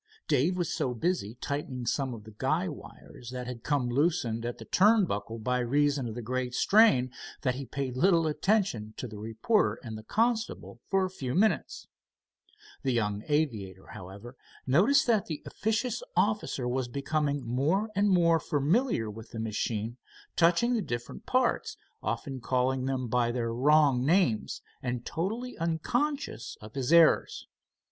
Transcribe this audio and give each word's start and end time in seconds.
Dave 0.27 0.57
was 0.57 0.73
so 0.73 0.95
busy 0.95 1.35
tightening 1.35 1.85
some 1.85 2.11
of 2.15 2.23
the 2.23 2.33
guy 2.39 2.67
wires 2.67 3.29
that 3.29 3.45
had 3.45 3.61
come 3.61 3.87
loosened 3.87 4.43
at 4.47 4.57
the 4.57 4.65
turn 4.65 5.05
buckle, 5.05 5.37
by 5.37 5.59
reason 5.59 6.07
of 6.07 6.15
the 6.15 6.23
great 6.23 6.55
strain, 6.55 7.11
that 7.43 7.53
he 7.53 7.67
paid 7.67 7.95
little 7.95 8.25
attention 8.25 8.95
to 8.97 9.07
the 9.07 9.19
reporter 9.19 9.75
and 9.83 9.95
the 9.95 10.01
constable 10.03 10.79
for 10.87 11.05
a 11.05 11.09
few 11.11 11.35
minutes. 11.35 11.85
The 12.81 12.93
young 12.93 13.21
aviator, 13.27 13.89
however, 13.91 14.35
noticed 14.65 15.05
that 15.05 15.27
the 15.27 15.43
officious 15.45 16.01
officer 16.15 16.67
was 16.67 16.87
becoming 16.87 17.45
more 17.45 17.91
and 17.95 18.09
more 18.09 18.39
familiar 18.39 19.07
with 19.07 19.29
the 19.29 19.39
machine, 19.39 19.97
touching 20.35 20.73
the 20.73 20.81
different 20.81 21.27
parts, 21.27 21.77
often 22.01 22.39
calling 22.41 22.85
them 22.85 23.07
by 23.07 23.31
their 23.31 23.53
wrong 23.53 24.03
names, 24.03 24.63
and 24.81 25.05
totally 25.05 25.59
unconscious 25.59 26.57
of 26.59 26.73
his 26.73 26.91
errors. 26.91 27.45